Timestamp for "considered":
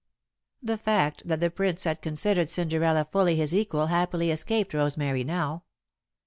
2.01-2.49